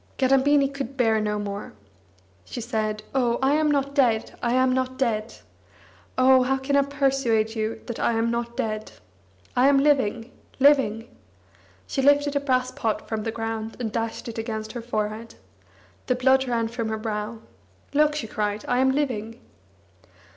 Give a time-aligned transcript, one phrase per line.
[0.17, 1.73] Kadambini could bear no more.
[2.43, 5.35] She said: "Oh, I am not dead, I am not dead.
[6.17, 8.93] Oh, how can I persuade you that I am not dead?
[9.55, 11.07] I am living, living!"
[11.85, 15.35] She lifted a brass pot from the ground and dashed it against her forehead.
[16.07, 17.37] The blood ran from her brow.
[17.93, 19.39] "Look!" she cried, "I am living!"